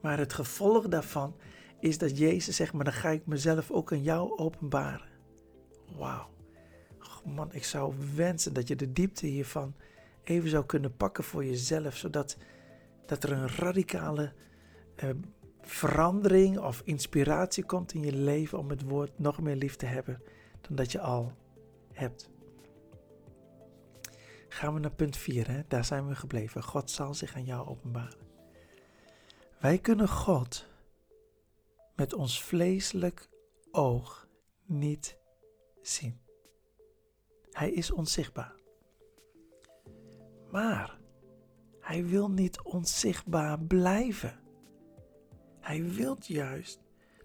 Maar 0.00 0.18
het 0.18 0.32
gevolg 0.32 0.88
daarvan 0.88 1.36
is 1.80 1.98
dat 1.98 2.18
Jezus 2.18 2.56
zegt, 2.56 2.72
maar 2.72 2.84
dan 2.84 2.92
ga 2.92 3.08
ik 3.08 3.26
mezelf 3.26 3.70
ook 3.70 3.92
aan 3.92 4.02
jou 4.02 4.38
openbaren. 4.38 5.08
Wauw. 5.96 6.28
Man, 7.24 7.52
ik 7.52 7.64
zou 7.64 7.94
wensen 8.14 8.52
dat 8.52 8.68
je 8.68 8.76
de 8.76 8.92
diepte 8.92 9.26
hiervan 9.26 9.74
even 10.24 10.48
zou 10.48 10.64
kunnen 10.64 10.96
pakken 10.96 11.24
voor 11.24 11.44
jezelf, 11.44 11.96
zodat 11.96 12.36
dat 13.06 13.24
er 13.24 13.32
een 13.32 13.48
radicale 13.48 14.32
uh, 15.04 15.10
verandering 15.70 16.58
of 16.58 16.82
inspiratie 16.84 17.64
komt 17.64 17.92
in 17.92 18.02
je 18.02 18.12
leven 18.12 18.58
om 18.58 18.70
het 18.70 18.82
woord 18.82 19.18
nog 19.18 19.40
meer 19.40 19.56
lief 19.56 19.76
te 19.76 19.86
hebben 19.86 20.22
dan 20.60 20.76
dat 20.76 20.92
je 20.92 21.00
al 21.00 21.32
hebt. 21.92 22.30
Gaan 24.48 24.74
we 24.74 24.80
naar 24.80 24.94
punt 24.94 25.16
4, 25.16 25.48
hè? 25.50 25.62
daar 25.68 25.84
zijn 25.84 26.08
we 26.08 26.14
gebleven. 26.14 26.62
God 26.62 26.90
zal 26.90 27.14
zich 27.14 27.34
aan 27.34 27.44
jou 27.44 27.66
openbaren. 27.66 28.26
Wij 29.58 29.78
kunnen 29.78 30.08
God 30.08 30.66
met 31.96 32.12
ons 32.12 32.42
vleeselijk 32.42 33.28
oog 33.70 34.28
niet 34.64 35.18
zien. 35.82 36.20
Hij 37.50 37.70
is 37.70 37.90
onzichtbaar. 37.90 38.54
Maar 40.50 40.98
hij 41.80 42.04
wil 42.04 42.30
niet 42.30 42.60
onzichtbaar 42.62 43.60
blijven. 43.60 44.47
Hij 45.68 45.84
wil 45.84 46.16
juist 46.20 46.80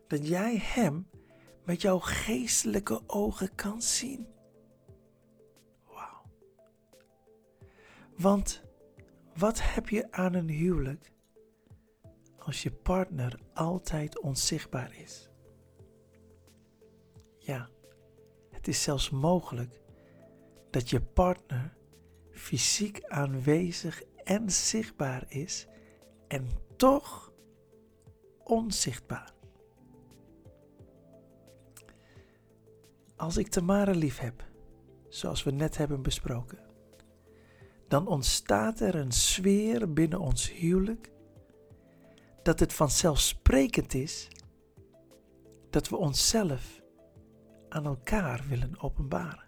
dat 0.07 0.27
jij 0.27 0.57
Hem 0.57 1.07
met 1.65 1.81
jouw 1.81 1.99
geestelijke 1.99 3.01
ogen 3.07 3.55
kan 3.55 3.81
zien. 3.81 4.27
Wauw. 5.85 6.23
Want 8.17 8.63
wat 9.35 9.61
heb 9.61 9.89
je 9.89 10.11
aan 10.11 10.33
een 10.33 10.49
huwelijk 10.49 11.11
als 12.37 12.63
je 12.63 12.71
partner 12.71 13.39
altijd 13.53 14.19
onzichtbaar 14.19 14.99
is? 14.99 15.29
Ja, 17.37 17.69
het 18.49 18.67
is 18.67 18.83
zelfs 18.83 19.09
mogelijk 19.09 19.81
dat 20.69 20.89
je 20.89 21.01
partner 21.01 21.77
fysiek 22.31 23.03
aanwezig 23.03 24.03
en 24.23 24.51
zichtbaar 24.51 25.25
is 25.27 25.67
en 26.27 26.47
toch 26.75 27.32
onzichtbaar. 28.43 29.33
Als 33.15 33.37
ik 33.37 33.47
Tamara 33.47 33.91
lief 33.91 34.17
heb, 34.17 34.43
zoals 35.09 35.43
we 35.43 35.51
net 35.51 35.77
hebben 35.77 36.01
besproken, 36.01 36.59
dan 37.87 38.07
ontstaat 38.07 38.79
er 38.79 38.95
een 38.95 39.11
sfeer 39.11 39.93
binnen 39.93 40.19
ons 40.19 40.51
huwelijk 40.51 41.11
dat 42.43 42.59
het 42.59 42.73
vanzelfsprekend 42.73 43.93
is 43.93 44.27
dat 45.69 45.89
we 45.89 45.97
onszelf 45.97 46.81
aan 47.69 47.85
elkaar 47.85 48.45
willen 48.49 48.81
openbaren. 48.81 49.47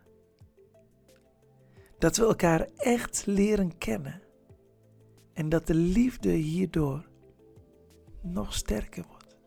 Dat 1.98 2.18
we 2.18 2.26
elkaar 2.26 2.68
echt 2.76 3.26
leren 3.26 3.78
kennen 3.78 4.22
en 5.34 5.50
dat 5.50 5.68
de 5.68 5.74
liefde 5.74 6.30
hierdoor 6.30 7.10
nog 8.26 8.54
sterker 8.54 9.06
wordt. 9.08 9.38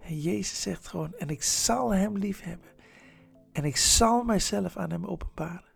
En 0.00 0.18
Jezus 0.18 0.62
zegt 0.62 0.86
gewoon, 0.86 1.14
en 1.14 1.28
ik 1.28 1.42
zal 1.42 1.94
hem 1.94 2.16
lief 2.16 2.42
hebben. 2.42 2.68
En 3.52 3.64
ik 3.64 3.76
zal 3.76 4.22
mijzelf 4.22 4.76
aan 4.76 4.90
hem 4.90 5.06
openbaren. 5.06 5.72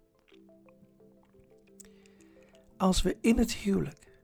Als 2.77 3.03
we 3.03 3.17
in 3.21 3.39
het 3.39 3.53
huwelijk 3.53 4.21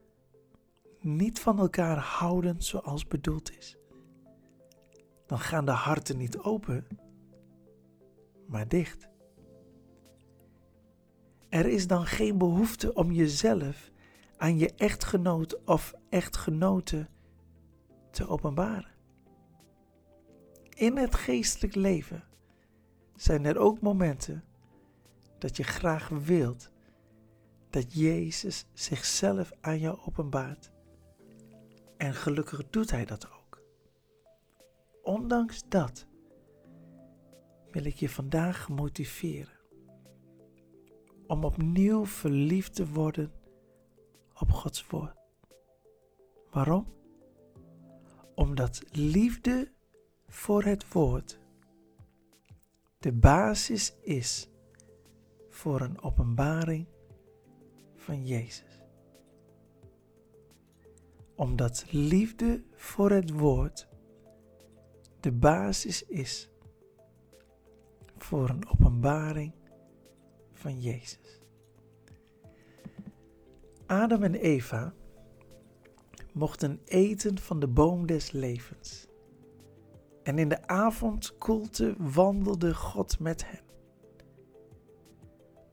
niet 1.00 1.40
van 1.40 1.58
elkaar 1.58 1.98
houden 1.98 2.62
zoals 2.62 3.06
bedoeld 3.06 3.56
is, 3.56 3.76
dan 5.26 5.38
gaan 5.38 5.64
de 5.64 5.70
harten 5.70 6.16
niet 6.16 6.38
open, 6.38 6.86
maar 8.46 8.68
dicht. 8.68 9.08
Er 11.48 11.66
is 11.66 11.86
dan 11.86 12.06
geen 12.06 12.38
behoefte 12.38 12.94
om 12.94 13.12
jezelf 13.12 13.91
aan 14.42 14.58
je 14.58 14.74
echtgenoot 14.76 15.64
of 15.64 15.94
echtgenote 16.08 17.08
te 18.10 18.28
openbaren. 18.28 18.90
In 20.74 20.96
het 20.96 21.14
geestelijk 21.14 21.74
leven 21.74 22.24
zijn 23.16 23.44
er 23.44 23.58
ook 23.58 23.80
momenten 23.80 24.44
dat 25.38 25.56
je 25.56 25.62
graag 25.62 26.08
wilt 26.08 26.70
dat 27.70 27.92
Jezus 27.92 28.66
zichzelf 28.72 29.52
aan 29.60 29.78
jou 29.78 29.98
openbaart. 30.06 30.70
En 31.96 32.14
gelukkig 32.14 32.70
doet 32.70 32.90
Hij 32.90 33.04
dat 33.04 33.30
ook. 33.30 33.62
Ondanks 35.02 35.62
dat 35.68 36.06
wil 37.70 37.84
ik 37.84 37.94
je 37.94 38.08
vandaag 38.08 38.68
motiveren 38.68 39.60
om 41.26 41.44
opnieuw 41.44 42.06
verliefd 42.06 42.74
te 42.74 42.88
worden 42.88 43.41
op 44.40 44.50
Gods 44.50 44.86
woord. 44.86 45.16
Waarom? 46.50 46.86
Omdat 48.34 48.82
liefde 48.90 49.72
voor 50.28 50.62
het 50.62 50.92
woord 50.92 51.40
de 52.98 53.12
basis 53.12 53.94
is 54.00 54.48
voor 55.48 55.80
een 55.80 56.02
openbaring 56.02 56.86
van 57.94 58.26
Jezus. 58.26 58.82
Omdat 61.34 61.84
liefde 61.90 62.62
voor 62.74 63.10
het 63.10 63.30
woord 63.30 63.88
de 65.20 65.32
basis 65.32 66.02
is 66.02 66.50
voor 68.16 68.48
een 68.48 68.68
openbaring 68.68 69.52
van 70.52 70.80
Jezus. 70.80 71.41
Adam 73.92 74.22
en 74.22 74.34
Eva 74.34 74.94
mochten 76.32 76.80
eten 76.84 77.38
van 77.38 77.60
de 77.60 77.68
boom 77.68 78.06
des 78.06 78.30
levens. 78.30 79.06
En 80.22 80.38
in 80.38 80.48
de 80.48 80.66
avondkoelte 80.66 81.94
wandelde 81.98 82.74
God 82.74 83.18
met 83.18 83.44
hen. 83.50 83.60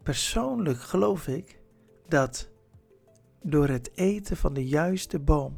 Persoonlijk 0.03 0.79
geloof 0.79 1.27
ik 1.27 1.61
dat 2.07 2.49
door 3.41 3.67
het 3.67 3.91
eten 3.95 4.37
van 4.37 4.53
de 4.53 4.67
juiste 4.67 5.19
boom 5.19 5.57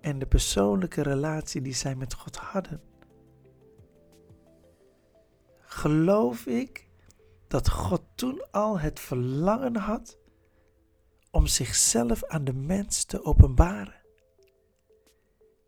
en 0.00 0.18
de 0.18 0.26
persoonlijke 0.26 1.02
relatie 1.02 1.62
die 1.62 1.74
zij 1.74 1.94
met 1.94 2.14
God 2.14 2.36
hadden, 2.36 2.80
geloof 5.60 6.46
ik 6.46 6.88
dat 7.48 7.70
God 7.70 8.02
toen 8.14 8.50
al 8.50 8.78
het 8.78 9.00
verlangen 9.00 9.76
had 9.76 10.18
om 11.30 11.46
zichzelf 11.46 12.24
aan 12.24 12.44
de 12.44 12.52
mens 12.52 13.04
te 13.04 13.24
openbaren. 13.24 14.02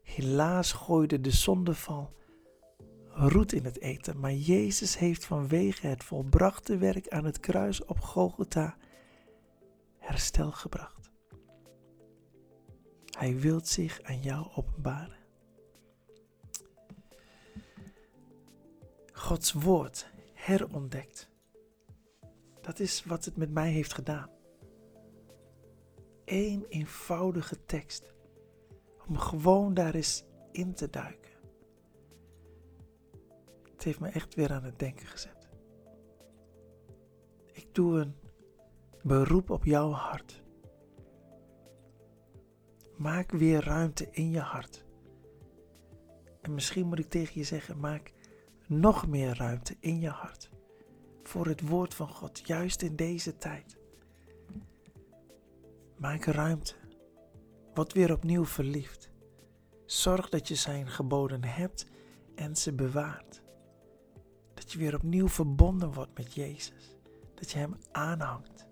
Helaas 0.03 0.73
gooide 0.73 1.21
de 1.21 1.31
zondeval 1.31 2.19
roet 3.09 3.53
in 3.53 3.65
het 3.65 3.81
eten, 3.81 4.21
maar 4.21 4.35
Jezus 4.35 4.99
heeft 4.99 5.25
vanwege 5.25 5.87
het 5.87 6.05
volbrachte 6.05 6.77
werk 6.77 7.09
aan 7.09 7.25
het 7.25 7.41
kruis 7.41 7.85
op 7.85 8.01
Golgotha 8.01 8.77
herstel 9.99 10.53
gebracht. 10.53 11.11
Hij 13.19 13.39
wil 13.39 13.61
zich 13.65 14.03
aan 14.03 14.21
jou 14.21 14.47
openbaren. 14.55 15.19
Gods 19.13 19.53
woord 19.53 20.11
herontdekt. 20.35 21.29
Dat 22.61 22.79
is 22.79 23.05
wat 23.05 23.25
het 23.25 23.37
met 23.37 23.51
mij 23.51 23.71
heeft 23.71 23.95
gedaan. 23.95 24.40
Eén 26.31 26.65
eenvoudige 26.69 27.65
tekst. 27.65 28.15
Om 29.09 29.19
gewoon 29.19 29.75
daar 29.75 29.95
eens 29.95 30.25
in 30.53 30.75
te 30.75 30.91
duiken. 30.91 31.31
Het 33.73 33.85
heeft 33.85 34.01
me 34.01 34.09
echt 34.09 34.35
weer 34.35 34.53
aan 34.53 34.65
het 34.65 34.79
denken 34.79 35.07
gezet. 35.07 35.49
Ik 37.53 37.75
doe 37.75 38.01
een 38.01 38.15
beroep 39.03 39.51
op 39.51 39.65
jouw 39.65 39.91
hart. 39.91 40.43
Maak 42.97 43.31
weer 43.31 43.65
ruimte 43.65 44.09
in 44.11 44.31
je 44.31 44.41
hart. 44.41 44.85
En 46.41 46.55
misschien 46.55 46.87
moet 46.87 46.99
ik 46.99 47.09
tegen 47.09 47.39
je 47.39 47.45
zeggen: 47.45 47.81
maak 47.81 48.13
nog 48.67 49.07
meer 49.07 49.37
ruimte 49.37 49.77
in 49.81 50.01
je 50.01 50.09
hart 50.09 50.51
voor 51.23 51.47
het 51.47 51.69
woord 51.69 51.95
van 51.95 52.09
God, 52.09 52.47
juist 52.47 52.83
in 52.83 52.97
deze 52.97 53.37
tijd. 53.37 53.80
Maak 56.01 56.25
ruimte. 56.25 56.75
Word 57.75 57.93
weer 57.93 58.13
opnieuw 58.13 58.45
verliefd. 58.45 59.11
Zorg 59.87 60.29
dat 60.29 60.49
je 60.49 60.55
zijn 60.55 60.89
geboden 60.89 61.45
hebt 61.45 61.87
en 62.35 62.57
ze 62.57 62.73
bewaart. 62.73 63.43
Dat 64.55 64.73
je 64.73 64.79
weer 64.79 64.95
opnieuw 64.95 65.29
verbonden 65.29 65.93
wordt 65.93 66.19
met 66.19 66.35
Jezus. 66.35 66.97
Dat 67.35 67.51
je 67.51 67.59
Hem 67.59 67.77
aanhangt. 67.93 68.67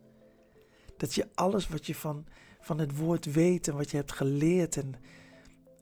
Dat 0.96 1.14
je 1.14 1.28
alles 1.34 1.68
wat 1.68 1.86
je 1.86 1.94
van, 1.94 2.26
van 2.60 2.78
het 2.78 2.96
woord 2.96 3.32
weet 3.32 3.68
en 3.68 3.76
wat 3.76 3.90
je 3.90 3.96
hebt 3.96 4.12
geleerd 4.12 4.76
en 4.76 4.94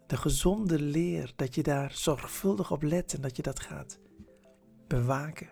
de 0.06 0.16
gezonde 0.16 0.80
leer, 0.80 1.32
dat 1.36 1.54
je 1.54 1.62
daar 1.62 1.92
zorgvuldig 1.92 2.70
op 2.70 2.82
let 2.82 3.14
en 3.14 3.20
dat 3.20 3.36
je 3.36 3.42
dat 3.42 3.60
gaat 3.60 3.98
bewaken. 4.86 5.50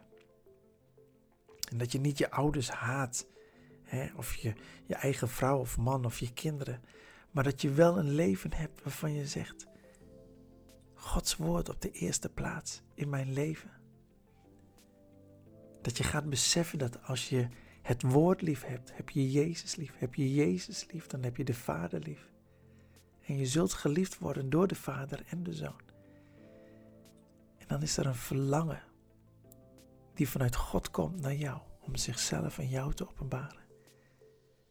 En 1.71 1.79
dat 1.79 1.93
je 1.93 2.01
niet 2.01 2.19
je 2.19 2.31
ouders 2.31 2.71
haat, 2.71 3.27
of 4.17 4.35
je, 4.35 4.53
je 4.87 4.95
eigen 4.95 5.29
vrouw 5.29 5.59
of 5.59 5.79
man 5.79 6.05
of 6.05 6.19
je 6.19 6.33
kinderen, 6.33 6.83
maar 7.31 7.45
dat 7.45 7.61
je 7.61 7.71
wel 7.71 7.99
een 7.99 8.11
leven 8.11 8.53
hebt 8.53 8.83
waarvan 8.83 9.13
je 9.13 9.27
zegt, 9.27 9.67
Gods 10.95 11.37
woord 11.37 11.69
op 11.69 11.81
de 11.81 11.91
eerste 11.91 12.29
plaats 12.29 12.83
in 12.95 13.09
mijn 13.09 13.33
leven. 13.33 13.71
Dat 15.83 15.97
je 15.97 16.05
gaat 16.05 16.31
beseffen 16.31 16.79
dat 16.79 17.03
als 17.03 17.29
je 17.29 17.49
het 17.83 18.03
woord 18.03 18.43
lief 18.43 18.65
hebt, 18.65 18.97
heb 18.97 19.11
je 19.11 19.31
Jezus 19.31 19.77
lief. 19.77 19.93
Heb 19.99 20.15
je 20.15 20.35
Jezus 20.35 20.87
lief, 20.93 21.07
dan 21.07 21.23
heb 21.23 21.37
je 21.37 21.45
de 21.45 21.55
Vader 21.55 22.01
lief. 22.01 22.33
En 23.27 23.37
je 23.37 23.47
zult 23.47 23.73
geliefd 23.73 24.19
worden 24.19 24.51
door 24.51 24.67
de 24.67 24.75
Vader 24.75 25.25
en 25.27 25.43
de 25.43 25.53
Zoon. 25.53 25.81
En 27.59 27.67
dan 27.67 27.83
is 27.83 27.97
er 27.97 28.07
een 28.07 28.15
verlangen 28.15 28.83
die 30.15 30.29
vanuit 30.29 30.57
God 30.57 30.91
komt 30.91 31.21
naar 31.21 31.35
jou 31.35 31.61
om 31.81 31.97
zichzelf 31.97 32.59
en 32.59 32.69
jou 32.69 32.95
te 32.95 33.09
openbaren. 33.09 33.64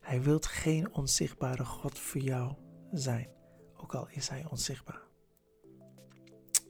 Hij 0.04 0.22
wilt 0.22 0.46
geen 0.46 0.94
onzichtbare 0.94 1.66
God 1.66 2.00
voor 2.00 2.22
jou 2.22 2.54
zijn, 2.92 3.30
ook 3.78 3.96
al 3.96 4.08
is 4.10 4.30
hij 4.30 4.46
onzichtbaar. 4.50 5.02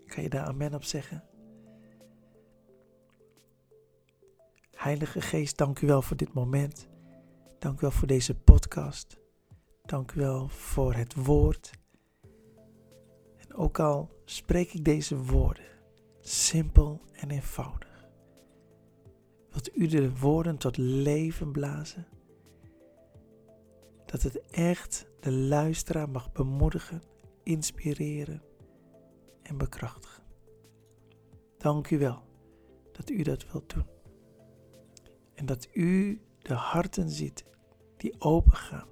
Kan 0.06 0.24
je 0.24 0.30
daar 0.30 0.46
amen 0.46 0.74
op 0.74 0.84
zeggen? 0.84 1.24
Heilige 4.72 5.22
Geest, 5.22 5.58
dank 5.58 5.82
u 5.82 5.88
wel 5.88 6.02
voor 6.02 6.17
dit 6.17 6.34
moment. 6.34 6.88
Dank 7.60 7.78
u 7.78 7.82
wel 7.82 7.91
voor 7.91 8.08
deze 8.08 8.36
podcast. 8.36 9.17
Dank 9.86 10.12
u 10.12 10.19
wel 10.19 10.48
voor 10.48 10.93
het 10.93 11.15
woord. 11.15 11.72
En 13.38 13.54
ook 13.54 13.80
al 13.80 14.22
spreek 14.26 14.74
ik 14.74 14.86
deze 14.86 15.17
woorden 15.17 15.74
simpel 16.26 17.02
en 17.12 17.30
eenvoudig, 17.30 18.06
wilt 19.50 19.78
u 19.78 19.88
de 19.88 20.17
woorden 20.17 20.58
tot 20.58 20.78
leven 20.78 21.52
blazen? 21.52 22.08
Dat 24.13 24.21
het 24.21 24.41
echt 24.49 25.08
de 25.19 25.32
luisteraar 25.32 26.10
mag 26.10 26.32
bemoedigen, 26.32 27.02
inspireren 27.43 28.41
en 29.41 29.58
bekrachtigen. 29.58 30.23
Dank 31.58 31.89
u 31.89 31.97
wel 31.97 32.23
dat 32.91 33.10
u 33.10 33.21
dat 33.21 33.52
wilt 33.52 33.73
doen. 33.73 33.86
En 35.34 35.45
dat 35.45 35.67
u 35.73 36.21
de 36.38 36.54
harten 36.54 37.10
ziet 37.10 37.45
die 37.97 38.21
open 38.21 38.56
gaan. 38.56 38.88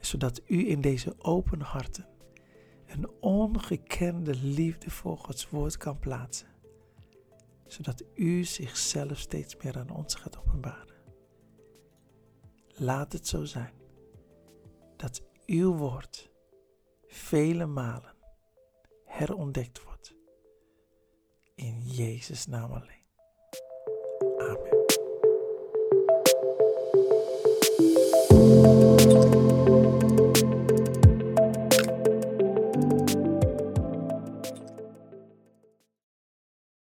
Zodat 0.00 0.40
u 0.46 0.68
in 0.68 0.80
deze 0.80 1.14
open 1.18 1.60
harten 1.60 2.08
een 2.86 3.10
ongekende 3.20 4.34
liefde 4.34 4.90
voor 4.90 5.18
Gods 5.18 5.50
woord 5.50 5.76
kan 5.76 5.98
plaatsen. 5.98 6.48
Zodat 7.66 8.04
u 8.14 8.44
zichzelf 8.44 9.18
steeds 9.18 9.56
meer 9.56 9.78
aan 9.78 9.90
ons 9.90 10.14
gaat 10.14 10.38
openbaren. 10.38 10.91
Laat 12.82 13.12
het 13.12 13.28
zo 13.28 13.44
zijn 13.44 13.74
dat 14.96 15.22
uw 15.46 15.74
woord 15.74 16.30
vele 17.06 17.66
malen 17.66 18.14
herontdekt 19.04 19.82
wordt. 19.82 20.14
In 21.54 21.80
Jezus' 21.80 22.46
naam 22.46 22.72
alleen. 22.72 23.01